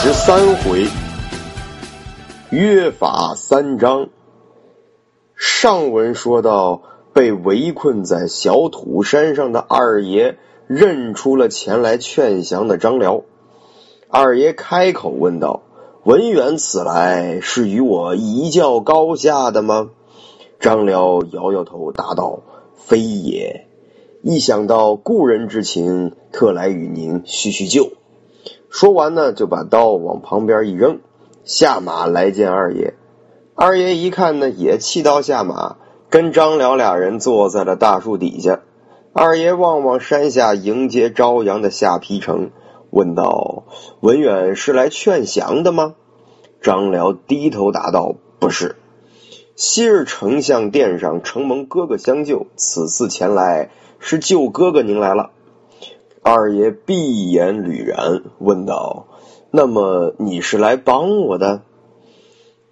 [0.00, 0.86] 十三回，
[2.50, 4.10] 约法三章。
[5.34, 10.38] 上文说到，被围困在小土山上的二爷
[10.68, 13.24] 认出了前来劝降的张辽。
[14.08, 15.62] 二爷开口问道
[16.06, 19.90] ：“文远此来是与我一较高下的吗？”
[20.60, 22.44] 张辽摇摇头，答道
[22.78, 23.66] ：“非也。
[24.22, 27.90] 一想到故人之情，特来与您叙叙旧。”
[28.70, 31.00] 说完呢，就把刀往旁边一扔，
[31.44, 32.94] 下马来见二爷。
[33.54, 35.76] 二爷一看呢，也弃刀下马，
[36.10, 38.60] 跟张辽俩人坐在了大树底下。
[39.14, 42.50] 二爷望望山下迎接朝阳的下邳城，
[42.90, 43.64] 问道
[44.00, 45.94] ：“文远是来劝降的吗？”
[46.62, 48.76] 张辽低头答道：“不是。
[49.56, 55.30] 昔日丞相殿上承蒙哥哥相救，此次前来是救哥哥您来了。”
[56.22, 59.06] 二爷闭眼捋然，问道
[59.50, 61.62] ：“那么你是来帮我的？”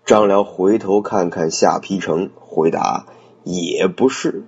[0.04, 3.06] 张辽回头看看夏丕城，回答
[3.44, 4.44] ：“也不是。”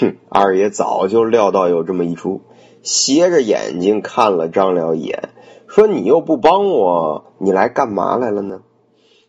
[0.00, 2.40] 哼，二爷早就料到有这么一出，
[2.82, 5.28] 斜着眼睛看了张辽一眼，
[5.66, 8.62] 说：“你又不帮我，你来干嘛来了呢？”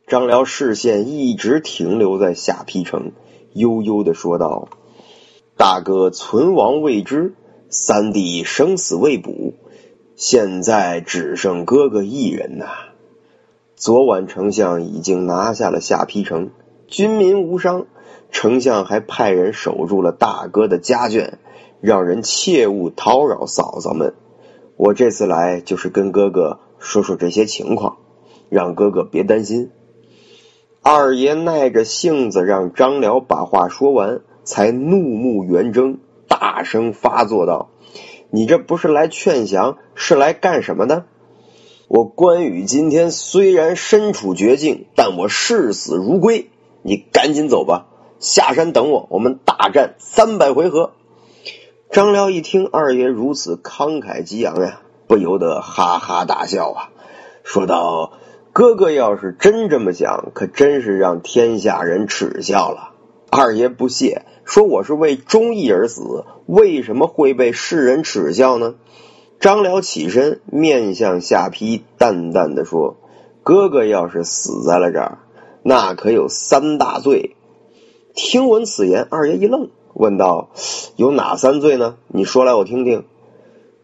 [0.07, 3.11] 张辽视线一直停留在夏丕城，
[3.53, 4.69] 悠悠的说道
[5.55, 7.35] ：“大哥存亡未知。”
[7.71, 9.53] 三弟生死未卜，
[10.15, 12.65] 现在只剩哥哥一人呐。
[13.75, 16.49] 昨晚丞相已经拿下了下邳城，
[16.87, 17.85] 军民无伤。
[18.31, 21.33] 丞相还派人守住了大哥的家眷，
[21.79, 24.15] 让人切勿叨扰嫂嫂们。
[24.75, 27.97] 我这次来就是跟哥哥说说这些情况，
[28.49, 29.69] 让哥哥别担心。
[30.81, 35.99] 二爷耐着性子让张辽把话说完，才怒目圆睁。
[36.39, 37.69] 大声发作道
[38.31, 41.03] ：“你这不是来劝降，是来干什么的？
[41.89, 46.49] 我关羽今天虽然身处绝境，但我视死如归。
[46.81, 47.87] 你赶紧走吧，
[48.19, 50.93] 下山等我，我们大战三百回合。”
[51.91, 56.89] 张辽一听二爷如此慷慨激昂呀，不由得哈哈大笑啊，
[57.43, 58.13] 说道
[58.53, 62.88] ：“哥哥要是真这么想，可真是让天下人耻笑了。”
[63.29, 64.23] 二爷不屑。
[64.43, 68.73] 说我是为忠义而死，为什么会被世人耻笑呢？
[69.39, 72.97] 张辽起身，面向下邳，淡淡的说
[73.43, 75.19] ：“哥哥要是死在了这儿，
[75.61, 77.35] 那可有三大罪。”
[78.15, 80.49] 听闻此言，二爷一愣，问道
[80.97, 81.97] ：“有哪三罪呢？
[82.07, 83.05] 你说来我听听。”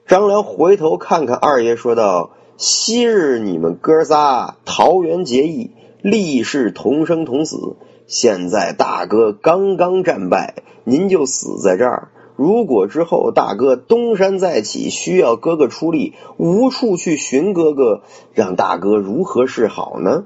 [0.08, 5.70] 张辽回头看看二爷，说道：“昔日你们哥仨桃园结义，
[6.02, 7.76] 立誓同生同死。”
[8.08, 12.10] 现在大哥刚刚战败，您就死在这儿。
[12.36, 18.02] 如果之后大哥东山再起，需要哥哥出力，无处去寻哥哥，
[18.34, 20.26] 让大哥如何是好呢？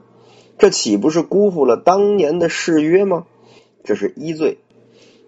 [0.57, 3.25] 这岂不是辜负了当年的誓约吗？
[3.83, 4.57] 这是一罪。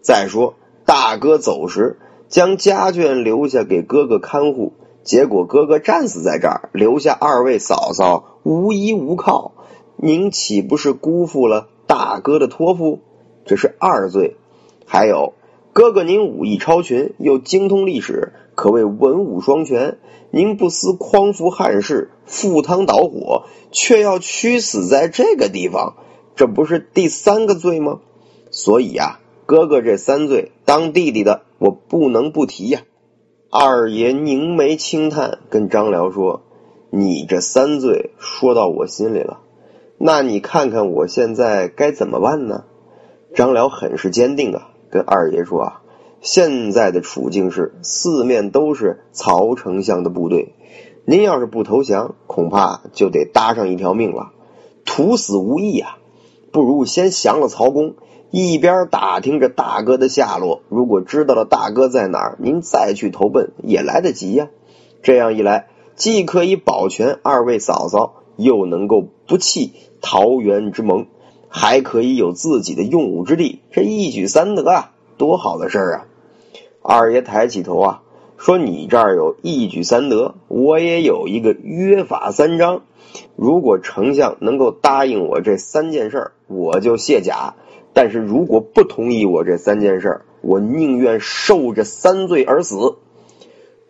[0.02, 4.74] 再说大哥走时将家眷留下给哥哥看护，
[5.04, 9.54] 结果哥哥战死在这儿，留下二位嫂嫂无依无靠，
[9.96, 11.68] 您岂不是辜负了？
[11.88, 13.00] 大哥的托付，
[13.46, 14.36] 这是二罪。
[14.86, 15.34] 还有
[15.74, 20.00] 哥哥，您武艺超群，又精通历史，可谓文武双全。
[20.30, 25.96] 您不思匡扶汉室，赴汤蹈火，却要屈死在这个地方，
[26.36, 28.00] 这不是第三个罪吗？
[28.50, 32.82] 所以呀，哥哥这三罪，当弟弟的我不能不提呀。
[33.50, 36.44] 二爷凝眉轻叹，跟张辽说
[36.90, 39.42] ：“你这三罪说到我心里了。”
[40.04, 42.64] 那你看看我现在该怎么办呢？
[43.36, 45.82] 张辽很是坚定啊，跟二爷说啊，
[46.22, 50.56] 现在的处境是四面都是曹丞相的部队，
[51.06, 54.32] 您要是不投降，恐怕就得搭上一条命了，
[54.86, 56.00] 徒死无益啊！
[56.52, 57.94] 不如先降了曹公，
[58.32, 64.50] 一边打听着大哥的下落，如果知道了大哥在哪儿，您再去投奔也来得及呀。
[65.04, 68.16] 这样一来，既可以保全二位嫂嫂。
[68.42, 71.06] 又能够不弃桃园之盟，
[71.48, 76.06] 还可以有自己的用武之地，这一举三得啊，多好的事儿啊！
[76.82, 78.02] 二爷抬起头啊，
[78.38, 82.82] 说你这儿有一举三得，我也有一个约法三章。
[83.36, 87.56] 如果丞相能够答应我这三件事儿，我就卸甲；
[87.94, 92.96] 但是如果不同意我这三件事儿，我宁愿受这三罪而死。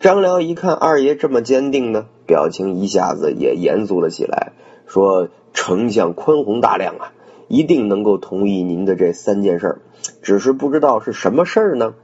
[0.02, 4.50] 张辽一看二爷这么坚定呢，表情一下子也严肃了起来，
[4.84, 7.12] 说：“丞相宽宏大量啊，
[7.46, 9.80] 一定能够同意您的这三件事，
[10.20, 11.94] 只是不知道是什么事儿呢？”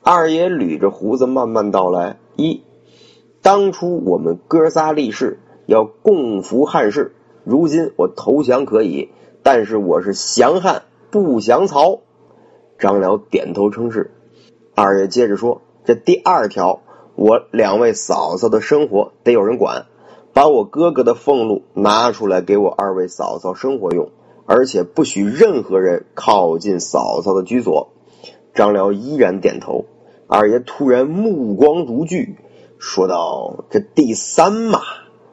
[0.00, 2.62] 二爷捋着胡子慢慢道来：一，
[3.42, 7.12] 当初我们哥仨立誓要共扶汉室，
[7.44, 9.10] 如今我投降可以，
[9.42, 12.00] 但是我是降汉不降曹。
[12.78, 14.10] 张辽点头称是。
[14.74, 16.82] 二爷接着说：“这第二条，
[17.14, 19.86] 我两位嫂嫂的生活得有人管，
[20.34, 24.10] 把我哥哥的俸禄拿出来给我二位嫂嫂生活用，
[24.44, 27.88] 而且不许任何人靠近嫂嫂的居所。”
[28.52, 29.86] 张辽依然点头，
[30.26, 32.36] 二爷突然目光如炬，
[32.78, 34.82] 说道：“这第三嘛，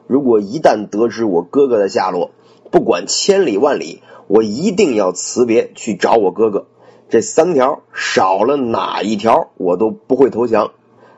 [0.06, 2.30] 如果一旦得知我哥哥的下落，
[2.70, 6.64] 不管千里万里，我一定要辞别去找我哥哥。
[7.08, 10.72] 这三条少了哪一条，我都不会投降。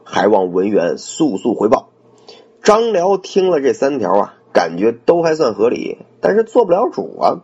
[0.05, 1.91] 还望文员速速回报。”
[2.63, 7.41] 张辽听了这三条啊，感觉都还算合理，但是做不了主啊，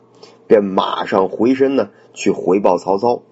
[0.46, 3.22] 便马上回身呢去回报曹操。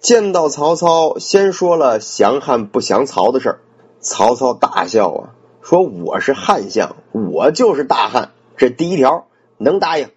[0.00, 3.60] 见到曹操，先说了降汉不降曹的事儿。
[4.00, 8.30] 曹操大笑啊，说：“我是汉相，我就是大汉。
[8.56, 9.26] 这第一条
[9.58, 10.08] 能答应。”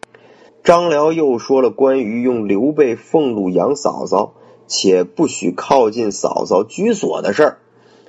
[0.63, 4.33] 张辽又说了关于用刘备俸禄养嫂嫂，
[4.67, 7.57] 且不许靠近嫂嫂居所的事儿。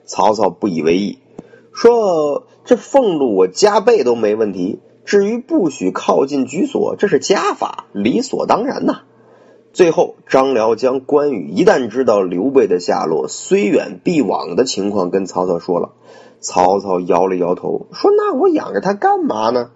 [0.05, 1.19] 曹操不以为意，
[1.73, 9.03] 说：“这俸禄我加倍都没问题，至于不许靠近居所，这是家法，理所当然呐。”
[9.73, 15.93] 最后，张辽将关羽一旦知道刘备的下落，虽远必往的情况跟曹操说了。
[16.41, 19.71] 曹操摇了摇头，说：“那我养着他干嘛呢？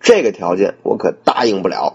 [0.00, 1.94] 这个条件我可答应不了。”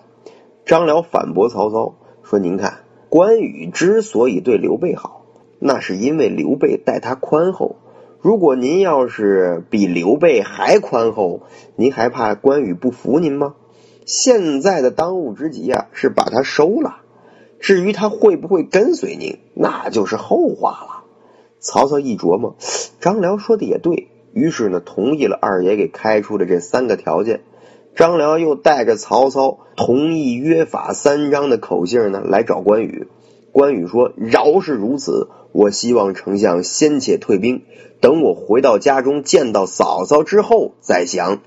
[0.66, 2.80] 张辽反驳曹操说：“您看，
[3.10, 5.26] 关羽之所以对刘备好，
[5.60, 7.76] 那是因为刘备待他宽厚。
[8.22, 11.42] 如果您要是比刘备还宽厚，
[11.76, 13.56] 您还怕关羽不服您吗？
[14.06, 16.98] 现在的当务之急啊，是把他收了。”
[17.60, 21.04] 至于他会不会跟随您，那就是后话了。
[21.60, 22.58] 曹操一琢磨，
[23.00, 27.40] 张辽说的也对，于是呢，同意了二爷给开出的这三个条件。
[27.96, 33.08] 张辽又带着曹操同意约法三章的口信呢，来找关羽。
[33.52, 37.62] 关羽说：“饶是如此，我希望丞相先且退兵，
[38.02, 41.42] 等我回到家中见到嫂嫂之后再降。”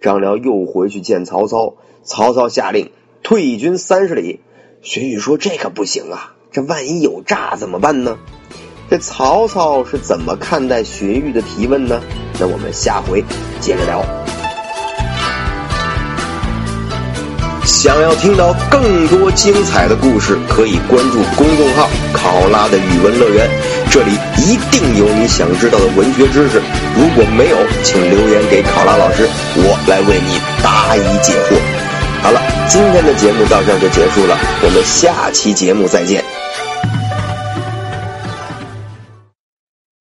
[0.00, 2.90] 张辽又回去见曹操，曹操下令
[3.22, 4.40] 退军三十里。
[4.80, 6.34] 荀彧说：“这可不行啊！
[6.50, 8.18] 这万一有诈怎么办呢？”
[8.88, 12.00] 这曹操是怎么看待荀彧的提问呢？
[12.40, 13.22] 那我们下回
[13.60, 14.23] 接着聊。
[17.84, 23.46] 想要听到更多精彩的故事，可以关注公众号“考拉的语文乐园”，
[23.92, 26.62] 这里一定有你想知道的文学知识。
[26.96, 31.60] 如果没有，请留言给考拉老师，我来为你答疑解惑。
[32.22, 32.40] 好了，
[32.70, 36.24] 今天的节目到这儿就结束了，我们下期节目再见。